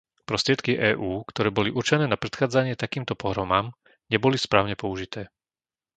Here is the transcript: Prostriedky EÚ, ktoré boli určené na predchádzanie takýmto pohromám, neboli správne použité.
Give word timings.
Prostriedky 0.29 0.73
EÚ, 0.89 1.11
ktoré 1.31 1.49
boli 1.57 1.69
určené 1.79 2.05
na 2.09 2.17
predchádzanie 2.23 2.73
takýmto 2.83 3.13
pohromám, 3.21 3.67
neboli 4.13 4.33
správne 4.45 4.73
použité. 4.83 5.21